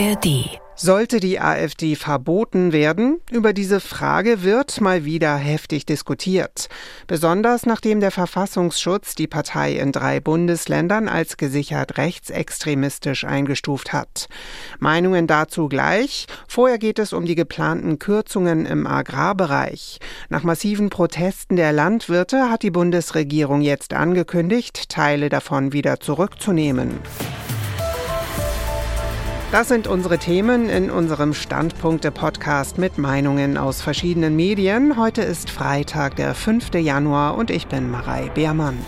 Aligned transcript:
ARD 0.00 0.58
sollte 0.76 1.20
die 1.20 1.38
AfD 1.38 1.94
verboten 1.94 2.72
werden? 2.72 3.20
Über 3.30 3.52
diese 3.52 3.80
Frage 3.80 4.42
wird 4.42 4.80
mal 4.80 5.04
wieder 5.04 5.36
heftig 5.36 5.84
diskutiert. 5.84 6.70
Besonders 7.06 7.66
nachdem 7.66 8.00
der 8.00 8.10
Verfassungsschutz 8.10 9.14
die 9.14 9.26
Partei 9.26 9.74
in 9.74 9.92
drei 9.92 10.20
Bundesländern 10.20 11.06
als 11.06 11.36
gesichert 11.36 11.98
rechtsextremistisch 11.98 13.24
eingestuft 13.24 13.92
hat. 13.92 14.28
Meinungen 14.78 15.26
dazu 15.26 15.68
gleich. 15.68 16.24
Vorher 16.48 16.78
geht 16.78 16.98
es 16.98 17.12
um 17.12 17.26
die 17.26 17.34
geplanten 17.34 17.98
Kürzungen 17.98 18.64
im 18.64 18.86
Agrarbereich. 18.86 19.98
Nach 20.30 20.44
massiven 20.44 20.88
Protesten 20.88 21.56
der 21.56 21.74
Landwirte 21.74 22.48
hat 22.48 22.62
die 22.62 22.70
Bundesregierung 22.70 23.60
jetzt 23.60 23.92
angekündigt, 23.92 24.88
Teile 24.88 25.28
davon 25.28 25.74
wieder 25.74 26.00
zurückzunehmen. 26.00 27.00
Das 29.52 29.66
sind 29.66 29.88
unsere 29.88 30.18
Themen 30.18 30.68
in 30.68 30.92
unserem 30.92 31.34
Standpunkte-Podcast 31.34 32.78
mit 32.78 32.98
Meinungen 32.98 33.58
aus 33.58 33.82
verschiedenen 33.82 34.36
Medien. 34.36 34.96
Heute 34.96 35.22
ist 35.22 35.50
Freitag, 35.50 36.14
der 36.14 36.36
5. 36.36 36.72
Januar 36.74 37.36
und 37.36 37.50
ich 37.50 37.66
bin 37.66 37.90
Marei 37.90 38.28
Beermann. 38.32 38.78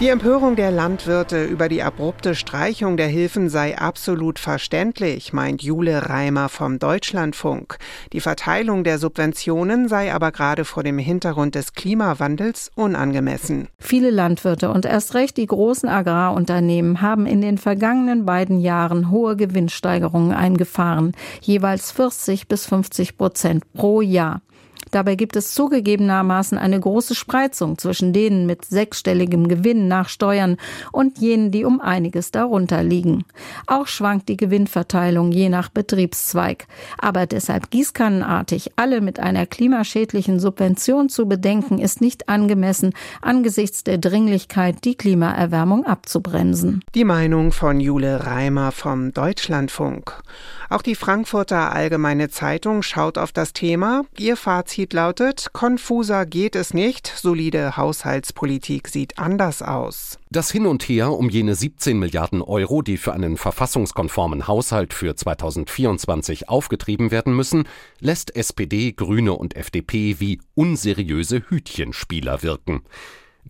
Die 0.00 0.10
Empörung 0.10 0.54
der 0.54 0.70
Landwirte 0.70 1.44
über 1.44 1.68
die 1.68 1.82
abrupte 1.82 2.36
Streichung 2.36 2.96
der 2.96 3.08
Hilfen 3.08 3.48
sei 3.48 3.76
absolut 3.76 4.38
verständlich, 4.38 5.32
meint 5.32 5.60
Jule 5.60 6.08
Reimer 6.08 6.48
vom 6.48 6.78
Deutschlandfunk. 6.78 7.78
Die 8.12 8.20
Verteilung 8.20 8.84
der 8.84 9.00
Subventionen 9.00 9.88
sei 9.88 10.14
aber 10.14 10.30
gerade 10.30 10.64
vor 10.64 10.84
dem 10.84 10.98
Hintergrund 10.98 11.56
des 11.56 11.72
Klimawandels 11.72 12.70
unangemessen. 12.76 13.66
Viele 13.80 14.10
Landwirte 14.10 14.70
und 14.70 14.86
erst 14.86 15.14
recht 15.14 15.36
die 15.36 15.46
großen 15.46 15.88
Agrarunternehmen 15.88 17.02
haben 17.02 17.26
in 17.26 17.40
den 17.40 17.58
vergangenen 17.58 18.24
beiden 18.24 18.60
Jahren 18.60 19.10
hohe 19.10 19.34
Gewinnsteigerungen 19.34 20.30
eingefahren, 20.30 21.10
jeweils 21.40 21.90
40 21.90 22.46
bis 22.46 22.66
50 22.66 23.18
Prozent 23.18 23.64
pro 23.72 24.00
Jahr. 24.00 24.42
Dabei 24.90 25.14
gibt 25.14 25.36
es 25.36 25.54
zugegebenermaßen 25.54 26.58
eine 26.58 26.78
große 26.78 27.14
Spreizung 27.14 27.78
zwischen 27.78 28.12
denen 28.12 28.46
mit 28.46 28.64
sechsstelligem 28.64 29.48
Gewinn 29.48 29.88
nach 29.88 30.08
Steuern 30.08 30.56
und 30.92 31.18
jenen, 31.18 31.50
die 31.50 31.64
um 31.64 31.80
einiges 31.80 32.30
darunter 32.30 32.82
liegen. 32.82 33.24
Auch 33.66 33.86
schwankt 33.86 34.28
die 34.28 34.36
Gewinnverteilung 34.36 35.32
je 35.32 35.48
nach 35.48 35.68
Betriebszweig. 35.68 36.66
Aber 36.98 37.26
deshalb 37.26 37.70
gießkannenartig 37.70 38.72
alle 38.76 39.00
mit 39.00 39.20
einer 39.20 39.46
klimaschädlichen 39.46 40.40
Subvention 40.40 41.08
zu 41.08 41.26
bedenken, 41.26 41.78
ist 41.78 42.00
nicht 42.00 42.28
angemessen 42.28 42.92
angesichts 43.20 43.84
der 43.84 43.98
Dringlichkeit, 43.98 44.84
die 44.84 44.94
Klimaerwärmung 44.94 45.84
abzubremsen. 45.86 46.82
Die 46.94 47.04
Meinung 47.04 47.52
von 47.52 47.80
Jule 47.80 48.26
Reimer 48.26 48.72
vom 48.72 49.12
Deutschlandfunk. 49.12 50.22
Auch 50.70 50.82
die 50.82 50.94
Frankfurter 50.94 51.72
Allgemeine 51.72 52.28
Zeitung 52.28 52.82
schaut 52.82 53.16
auf 53.16 53.32
das 53.32 53.52
Thema. 53.52 54.02
Ihr 54.18 54.36
Fazit 54.36 54.77
lautet, 54.86 55.48
konfuser 55.52 56.24
geht 56.24 56.54
es 56.54 56.72
nicht, 56.72 57.12
solide 57.16 57.76
Haushaltspolitik 57.76 58.88
sieht 58.88 59.18
anders 59.18 59.60
aus. 59.60 60.18
Das 60.30 60.50
Hin 60.50 60.66
und 60.66 60.82
Her 60.84 61.10
um 61.10 61.28
jene 61.28 61.54
17 61.54 61.98
Milliarden 61.98 62.40
Euro, 62.40 62.82
die 62.82 62.96
für 62.96 63.12
einen 63.12 63.36
verfassungskonformen 63.36 64.46
Haushalt 64.46 64.94
für 64.94 65.16
2024 65.16 66.48
aufgetrieben 66.48 67.10
werden 67.10 67.34
müssen, 67.34 67.64
lässt 68.00 68.36
SPD, 68.36 68.92
Grüne 68.92 69.32
und 69.34 69.56
FDP 69.56 70.16
wie 70.20 70.40
unseriöse 70.54 71.42
Hütchenspieler 71.48 72.42
wirken. 72.42 72.82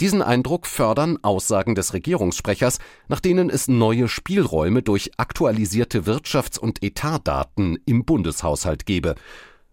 Diesen 0.00 0.22
Eindruck 0.22 0.68
fördern 0.68 1.18
Aussagen 1.22 1.74
des 1.74 1.92
Regierungssprechers, 1.92 2.78
nach 3.08 3.18
denen 3.18 3.50
es 3.50 3.66
neue 3.66 4.06
Spielräume 4.06 4.80
durch 4.80 5.10
aktualisierte 5.16 6.02
Wirtschafts- 6.02 6.58
und 6.58 6.84
Etatdaten 6.84 7.80
im 7.84 8.04
Bundeshaushalt 8.04 8.86
gebe. 8.86 9.16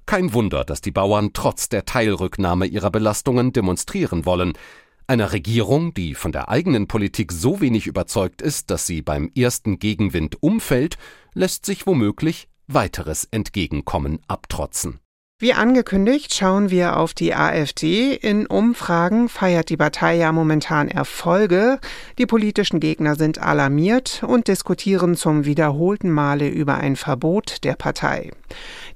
Kein 0.05 0.33
Wunder, 0.33 0.63
dass 0.63 0.81
die 0.81 0.91
Bauern 0.91 1.31
trotz 1.33 1.67
der 1.67 1.85
Teilrücknahme 1.85 2.67
ihrer 2.67 2.91
Belastungen 2.91 3.53
demonstrieren 3.53 4.25
wollen. 4.25 4.53
Einer 5.07 5.33
Regierung, 5.33 5.93
die 5.93 6.13
von 6.13 6.31
der 6.31 6.49
eigenen 6.49 6.88
Politik 6.88 7.31
so 7.31 7.59
wenig 7.59 7.88
überzeugt 7.88 8.41
ist, 8.41 8.69
dass 8.69 8.85
sie 8.85 9.01
beim 9.01 9.31
ersten 9.35 9.79
Gegenwind 9.79 10.41
umfällt, 10.41 10.97
lässt 11.33 11.66
sich 11.66 11.88
womöglich 11.88 12.47
weiteres 12.67 13.25
Entgegenkommen 13.25 14.19
abtrotzen. 14.27 14.99
Wie 15.38 15.51
angekündigt, 15.51 16.34
schauen 16.34 16.69
wir 16.69 16.96
auf 16.96 17.13
die 17.13 17.35
AfD. 17.35 18.13
In 18.13 18.47
Umfragen 18.47 19.28
feiert 19.28 19.69
die 19.69 19.75
Partei 19.75 20.16
ja 20.16 20.31
momentan 20.31 20.88
Erfolge. 20.88 21.79
Die 22.18 22.25
politischen 22.25 22.79
Gegner 22.79 23.18
sind 23.18 23.40
alarmiert 23.40 24.23
und 24.25 24.47
diskutieren 24.47 25.18
zum 25.18 25.44
wiederholten 25.44 26.09
Male 26.09 26.47
über 26.47 26.75
ein 26.75 26.96
Verbot 26.96 27.66
der 27.66 27.73
Partei. 27.73 28.31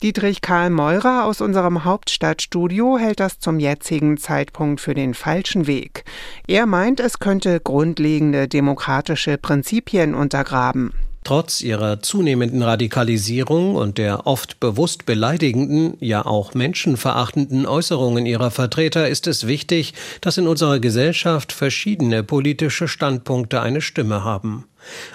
Dietrich 0.01 0.39
Karl 0.39 0.69
Meurer 0.69 1.25
aus 1.25 1.41
unserem 1.41 1.83
Hauptstadtstudio 1.83 2.97
hält 2.97 3.19
das 3.19 3.39
zum 3.39 3.59
jetzigen 3.59 4.15
Zeitpunkt 4.15 4.79
für 4.79 4.93
den 4.93 5.15
falschen 5.15 5.67
Weg. 5.67 6.05
Er 6.47 6.65
meint, 6.67 7.01
es 7.01 7.19
könnte 7.19 7.59
grundlegende 7.59 8.47
demokratische 8.47 9.37
Prinzipien 9.37 10.15
untergraben. 10.15 10.93
Trotz 11.29 11.61
ihrer 11.61 12.01
zunehmenden 12.01 12.63
Radikalisierung 12.63 13.75
und 13.75 13.99
der 13.99 14.25
oft 14.25 14.59
bewusst 14.59 15.05
beleidigenden, 15.05 15.95
ja 15.99 16.25
auch 16.25 16.55
menschenverachtenden 16.55 17.67
Äußerungen 17.67 18.25
ihrer 18.25 18.49
Vertreter 18.49 19.07
ist 19.07 19.27
es 19.27 19.45
wichtig, 19.45 19.93
dass 20.21 20.39
in 20.39 20.47
unserer 20.47 20.79
Gesellschaft 20.79 21.51
verschiedene 21.51 22.23
politische 22.23 22.87
Standpunkte 22.87 23.61
eine 23.61 23.81
Stimme 23.81 24.23
haben. 24.23 24.65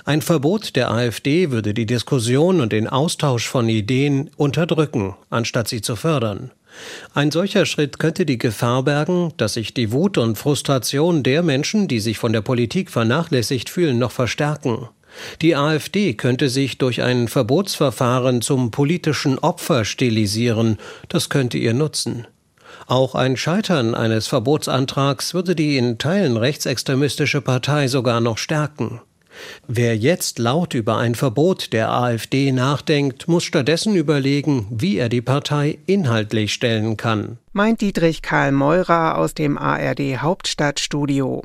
Ein 0.04 0.22
Verbot 0.22 0.76
der 0.76 0.92
AfD 0.92 1.50
würde 1.50 1.74
die 1.74 1.84
Diskussion 1.84 2.60
und 2.60 2.70
den 2.70 2.86
Austausch 2.86 3.48
von 3.48 3.68
Ideen 3.68 4.30
unterdrücken, 4.36 5.16
anstatt 5.30 5.66
sie 5.66 5.82
zu 5.82 5.96
fördern. 5.96 6.52
Ein 7.12 7.32
solcher 7.32 7.66
Schritt 7.66 7.98
könnte 7.98 8.24
die 8.24 8.38
Gefahr 8.38 8.84
bergen, 8.84 9.32
dass 9.36 9.54
sich 9.54 9.74
die 9.74 9.90
Wut 9.90 10.16
und 10.16 10.38
Frustration 10.38 11.24
der 11.24 11.42
Menschen, 11.42 11.88
die 11.88 11.98
sich 11.98 12.18
von 12.18 12.32
der 12.32 12.42
Politik 12.42 12.92
vernachlässigt 12.92 13.68
fühlen, 13.68 13.98
noch 13.98 14.12
verstärken. 14.12 14.88
Die 15.42 15.56
AfD 15.56 16.14
könnte 16.14 16.48
sich 16.48 16.78
durch 16.78 17.02
ein 17.02 17.28
Verbotsverfahren 17.28 18.42
zum 18.42 18.70
politischen 18.70 19.38
Opfer 19.38 19.84
stilisieren, 19.84 20.78
das 21.08 21.28
könnte 21.28 21.58
ihr 21.58 21.74
nutzen. 21.74 22.26
Auch 22.86 23.14
ein 23.14 23.36
Scheitern 23.36 23.94
eines 23.94 24.26
Verbotsantrags 24.26 25.32
würde 25.32 25.54
die 25.54 25.76
in 25.76 25.98
Teilen 25.98 26.36
rechtsextremistische 26.36 27.40
Partei 27.40 27.88
sogar 27.88 28.20
noch 28.20 28.38
stärken. 28.38 29.00
Wer 29.66 29.96
jetzt 29.96 30.38
laut 30.38 30.74
über 30.74 30.98
ein 30.98 31.14
Verbot 31.14 31.72
der 31.72 31.90
AfD 31.90 32.52
nachdenkt, 32.52 33.28
muss 33.28 33.44
stattdessen 33.44 33.94
überlegen, 33.94 34.66
wie 34.70 34.96
er 34.96 35.08
die 35.08 35.22
Partei 35.22 35.78
inhaltlich 35.86 36.52
stellen 36.52 36.96
kann. 36.96 37.38
Meint 37.52 37.80
Dietrich 37.80 38.22
Karl 38.22 38.52
Meurer 38.52 39.16
aus 39.18 39.34
dem 39.34 39.56
ARD 39.56 40.18
Hauptstadtstudio. 40.18 41.42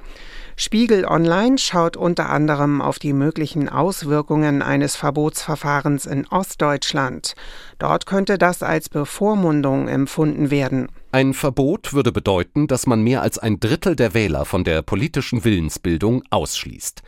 Spiegel 0.62 1.06
Online 1.06 1.58
schaut 1.58 1.96
unter 1.96 2.30
anderem 2.30 2.82
auf 2.82 3.00
die 3.00 3.14
möglichen 3.14 3.70
Auswirkungen 3.70 4.62
eines 4.62 4.98
Verbotsverfahrens 4.98 6.06
in 6.06 6.28
Ostdeutschland. 6.28 7.34
Dort 7.78 8.06
könnte 8.06 8.38
das 8.38 8.62
als 8.62 8.90
Bevormundung 8.90 9.88
empfunden 9.88 10.52
werden. 10.52 10.90
Ein 11.14 11.34
Verbot 11.34 11.94
würde 11.94 12.12
bedeuten, 12.12 12.68
dass 12.68 12.88
man 12.88 13.02
mehr 13.02 13.22
als 13.22 13.38
ein 13.38 13.62
Drittel 13.62 13.96
der 13.96 14.14
Wähler 14.14 14.44
von 14.44 14.66
der 14.66 14.82
politischen 14.82 15.46
Willensbildung 15.46 16.24
ausschließt. 16.30 17.04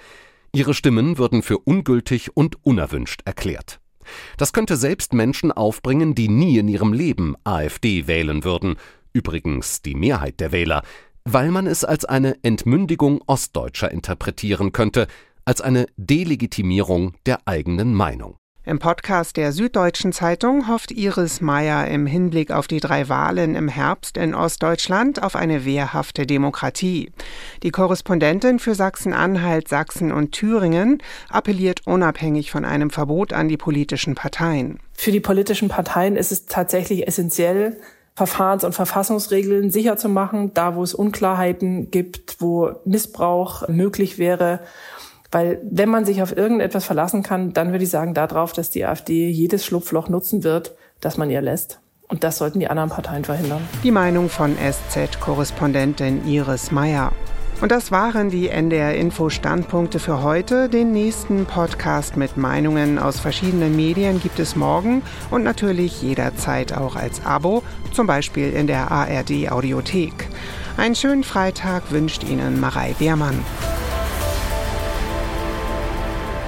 Ihre 0.53 0.73
Stimmen 0.73 1.17
würden 1.17 1.43
für 1.43 1.59
ungültig 1.59 2.35
und 2.35 2.63
unerwünscht 2.65 3.21
erklärt. 3.25 3.79
Das 4.37 4.51
könnte 4.51 4.75
selbst 4.75 5.13
Menschen 5.13 5.51
aufbringen, 5.51 6.15
die 6.15 6.27
nie 6.27 6.57
in 6.57 6.67
ihrem 6.67 6.91
Leben 6.91 7.35
AfD 7.43 8.07
wählen 8.07 8.43
würden, 8.43 8.75
übrigens 9.13 9.81
die 9.81 9.95
Mehrheit 9.95 10.39
der 10.39 10.51
Wähler, 10.51 10.83
weil 11.23 11.51
man 11.51 11.67
es 11.67 11.85
als 11.85 12.03
eine 12.03 12.35
Entmündigung 12.43 13.21
Ostdeutscher 13.27 13.91
interpretieren 13.91 14.71
könnte, 14.71 15.07
als 15.45 15.61
eine 15.61 15.85
Delegitimierung 15.97 17.15
der 17.25 17.47
eigenen 17.47 17.93
Meinung. 17.93 18.37
Im 18.63 18.77
Podcast 18.77 19.37
der 19.37 19.53
Süddeutschen 19.53 20.13
Zeitung 20.13 20.67
hofft 20.67 20.91
Iris 20.91 21.41
Meyer 21.41 21.87
im 21.87 22.05
Hinblick 22.05 22.51
auf 22.51 22.67
die 22.67 22.79
drei 22.79 23.09
Wahlen 23.09 23.55
im 23.55 23.67
Herbst 23.67 24.17
in 24.17 24.35
Ostdeutschland 24.35 25.23
auf 25.23 25.35
eine 25.35 25.65
wehrhafte 25.65 26.27
Demokratie. 26.27 27.11
Die 27.63 27.71
Korrespondentin 27.71 28.59
für 28.59 28.75
Sachsen-Anhalt, 28.75 29.67
Sachsen 29.67 30.11
und 30.11 30.33
Thüringen 30.33 31.01
appelliert 31.27 31.87
unabhängig 31.87 32.51
von 32.51 32.63
einem 32.63 32.91
Verbot 32.91 33.33
an 33.33 33.49
die 33.49 33.57
politischen 33.57 34.13
Parteien. 34.13 34.79
Für 34.93 35.11
die 35.11 35.21
politischen 35.21 35.67
Parteien 35.67 36.15
ist 36.15 36.31
es 36.31 36.45
tatsächlich 36.45 37.07
essentiell, 37.07 37.77
Verfahrens- 38.13 38.63
und 38.63 38.73
Verfassungsregeln 38.73 39.71
sicher 39.71 39.97
zu 39.97 40.07
machen, 40.07 40.53
da 40.53 40.75
wo 40.75 40.83
es 40.83 40.93
Unklarheiten 40.93 41.89
gibt, 41.89 42.35
wo 42.39 42.73
Missbrauch 42.85 43.67
möglich 43.69 44.19
wäre. 44.19 44.59
Weil 45.31 45.61
wenn 45.63 45.89
man 45.89 46.05
sich 46.05 46.21
auf 46.21 46.35
irgendetwas 46.35 46.85
verlassen 46.85 47.23
kann, 47.23 47.53
dann 47.53 47.71
würde 47.71 47.85
ich 47.85 47.89
sagen 47.89 48.13
darauf, 48.13 48.51
dass 48.53 48.69
die 48.69 48.85
AfD 48.85 49.29
jedes 49.29 49.65
Schlupfloch 49.65 50.09
nutzen 50.09 50.43
wird, 50.43 50.75
das 50.99 51.17
man 51.17 51.29
ihr 51.29 51.41
lässt. 51.41 51.79
Und 52.09 52.25
das 52.25 52.37
sollten 52.37 52.59
die 52.59 52.67
anderen 52.67 52.89
Parteien 52.89 53.23
verhindern. 53.23 53.61
Die 53.83 53.91
Meinung 53.91 54.27
von 54.27 54.57
SZ-Korrespondentin 54.57 56.27
Iris 56.27 56.71
Meyer. 56.71 57.13
Und 57.61 57.71
das 57.71 57.91
waren 57.91 58.29
die 58.29 58.49
NDR 58.49 58.95
Info 58.95 59.29
Standpunkte 59.29 59.99
für 59.99 60.23
heute. 60.23 60.67
Den 60.67 60.91
nächsten 60.91 61.45
Podcast 61.45 62.17
mit 62.17 62.35
Meinungen 62.35 62.97
aus 62.97 63.19
verschiedenen 63.19 63.75
Medien 63.75 64.19
gibt 64.19 64.39
es 64.39 64.55
morgen 64.55 65.03
und 65.29 65.43
natürlich 65.43 66.01
jederzeit 66.01 66.75
auch 66.75 66.95
als 66.95 67.23
Abo, 67.23 67.61
zum 67.93 68.07
Beispiel 68.07 68.51
in 68.51 68.65
der 68.65 68.91
ARD 68.91 69.51
Audiothek. 69.51 70.27
Einen 70.75 70.95
schönen 70.95 71.23
Freitag 71.23 71.91
wünscht 71.91 72.23
Ihnen 72.23 72.59
Marei 72.59 72.95
Beermann. 72.97 73.39